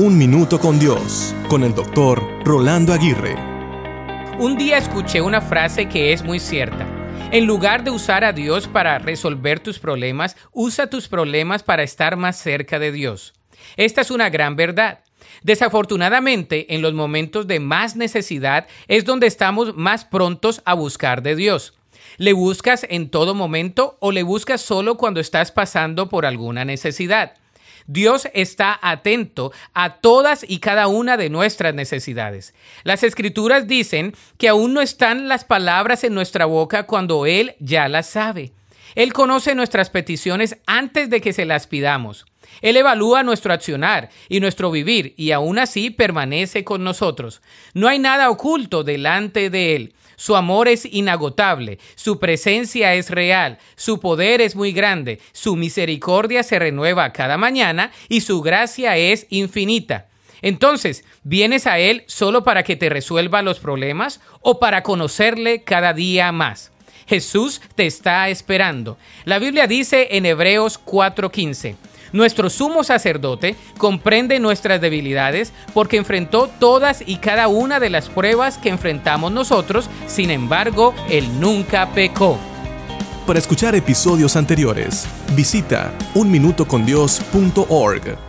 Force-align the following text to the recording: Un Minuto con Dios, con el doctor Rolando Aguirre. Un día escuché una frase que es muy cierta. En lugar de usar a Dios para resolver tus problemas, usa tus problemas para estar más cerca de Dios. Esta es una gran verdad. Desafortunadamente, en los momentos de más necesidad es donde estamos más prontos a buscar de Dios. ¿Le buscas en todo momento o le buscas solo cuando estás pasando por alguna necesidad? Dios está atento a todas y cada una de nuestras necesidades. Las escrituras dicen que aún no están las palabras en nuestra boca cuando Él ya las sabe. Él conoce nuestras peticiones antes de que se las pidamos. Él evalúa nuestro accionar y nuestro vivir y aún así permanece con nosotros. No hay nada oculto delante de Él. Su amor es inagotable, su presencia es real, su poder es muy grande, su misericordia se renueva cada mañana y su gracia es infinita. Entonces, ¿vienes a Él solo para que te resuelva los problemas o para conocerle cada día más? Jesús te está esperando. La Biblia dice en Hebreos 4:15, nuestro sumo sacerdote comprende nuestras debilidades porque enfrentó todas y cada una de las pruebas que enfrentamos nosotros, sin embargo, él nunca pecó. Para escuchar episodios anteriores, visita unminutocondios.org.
Un 0.00 0.16
Minuto 0.16 0.60
con 0.60 0.78
Dios, 0.78 1.34
con 1.48 1.64
el 1.64 1.74
doctor 1.74 2.22
Rolando 2.44 2.92
Aguirre. 2.92 3.34
Un 4.38 4.56
día 4.56 4.78
escuché 4.78 5.20
una 5.20 5.40
frase 5.40 5.88
que 5.88 6.12
es 6.12 6.22
muy 6.22 6.38
cierta. 6.38 6.86
En 7.32 7.46
lugar 7.46 7.82
de 7.82 7.90
usar 7.90 8.22
a 8.22 8.32
Dios 8.32 8.68
para 8.68 9.00
resolver 9.00 9.58
tus 9.58 9.80
problemas, 9.80 10.36
usa 10.52 10.88
tus 10.88 11.08
problemas 11.08 11.64
para 11.64 11.82
estar 11.82 12.16
más 12.16 12.36
cerca 12.36 12.78
de 12.78 12.92
Dios. 12.92 13.34
Esta 13.76 14.02
es 14.02 14.12
una 14.12 14.30
gran 14.30 14.54
verdad. 14.54 15.00
Desafortunadamente, 15.42 16.72
en 16.72 16.80
los 16.80 16.94
momentos 16.94 17.48
de 17.48 17.58
más 17.58 17.96
necesidad 17.96 18.68
es 18.86 19.04
donde 19.04 19.26
estamos 19.26 19.76
más 19.76 20.04
prontos 20.04 20.62
a 20.64 20.74
buscar 20.74 21.22
de 21.22 21.34
Dios. 21.34 21.74
¿Le 22.18 22.34
buscas 22.34 22.86
en 22.88 23.10
todo 23.10 23.34
momento 23.34 23.96
o 23.98 24.12
le 24.12 24.22
buscas 24.22 24.60
solo 24.60 24.96
cuando 24.96 25.18
estás 25.18 25.50
pasando 25.50 26.08
por 26.08 26.24
alguna 26.24 26.64
necesidad? 26.64 27.34
Dios 27.88 28.28
está 28.34 28.78
atento 28.82 29.50
a 29.72 29.94
todas 29.96 30.44
y 30.46 30.60
cada 30.60 30.88
una 30.88 31.16
de 31.16 31.30
nuestras 31.30 31.74
necesidades. 31.74 32.54
Las 32.84 33.02
escrituras 33.02 33.66
dicen 33.66 34.14
que 34.36 34.48
aún 34.48 34.74
no 34.74 34.82
están 34.82 35.26
las 35.26 35.44
palabras 35.44 36.04
en 36.04 36.14
nuestra 36.14 36.44
boca 36.44 36.84
cuando 36.84 37.24
Él 37.24 37.56
ya 37.58 37.88
las 37.88 38.06
sabe. 38.06 38.52
Él 38.94 39.12
conoce 39.12 39.54
nuestras 39.54 39.90
peticiones 39.90 40.58
antes 40.66 41.10
de 41.10 41.20
que 41.20 41.32
se 41.32 41.44
las 41.44 41.66
pidamos. 41.66 42.26
Él 42.62 42.76
evalúa 42.76 43.22
nuestro 43.22 43.52
accionar 43.52 44.10
y 44.28 44.40
nuestro 44.40 44.70
vivir 44.70 45.14
y 45.16 45.32
aún 45.32 45.58
así 45.58 45.90
permanece 45.90 46.64
con 46.64 46.82
nosotros. 46.82 47.42
No 47.74 47.88
hay 47.88 47.98
nada 47.98 48.30
oculto 48.30 48.84
delante 48.84 49.50
de 49.50 49.76
Él. 49.76 49.94
Su 50.16 50.34
amor 50.34 50.66
es 50.66 50.84
inagotable, 50.84 51.78
su 51.94 52.18
presencia 52.18 52.94
es 52.94 53.10
real, 53.10 53.58
su 53.76 54.00
poder 54.00 54.40
es 54.40 54.56
muy 54.56 54.72
grande, 54.72 55.20
su 55.30 55.54
misericordia 55.54 56.42
se 56.42 56.58
renueva 56.58 57.12
cada 57.12 57.38
mañana 57.38 57.92
y 58.08 58.22
su 58.22 58.42
gracia 58.42 58.96
es 58.96 59.28
infinita. 59.30 60.08
Entonces, 60.42 61.04
¿vienes 61.22 61.68
a 61.68 61.78
Él 61.78 62.02
solo 62.08 62.42
para 62.42 62.64
que 62.64 62.74
te 62.74 62.88
resuelva 62.88 63.42
los 63.42 63.60
problemas 63.60 64.20
o 64.40 64.58
para 64.58 64.82
conocerle 64.82 65.62
cada 65.62 65.92
día 65.92 66.32
más? 66.32 66.72
Jesús 67.08 67.60
te 67.74 67.86
está 67.86 68.28
esperando. 68.28 68.98
La 69.24 69.38
Biblia 69.38 69.66
dice 69.66 70.08
en 70.12 70.26
Hebreos 70.26 70.78
4:15, 70.84 71.76
nuestro 72.12 72.50
sumo 72.50 72.84
sacerdote 72.84 73.56
comprende 73.76 74.38
nuestras 74.40 74.80
debilidades 74.80 75.52
porque 75.74 75.96
enfrentó 75.96 76.48
todas 76.58 77.02
y 77.06 77.16
cada 77.16 77.48
una 77.48 77.80
de 77.80 77.90
las 77.90 78.08
pruebas 78.08 78.58
que 78.58 78.68
enfrentamos 78.68 79.32
nosotros, 79.32 79.90
sin 80.06 80.30
embargo, 80.30 80.94
él 81.10 81.40
nunca 81.40 81.92
pecó. 81.92 82.38
Para 83.26 83.38
escuchar 83.38 83.74
episodios 83.74 84.36
anteriores, 84.36 85.06
visita 85.34 85.92
unminutocondios.org. 86.14 88.27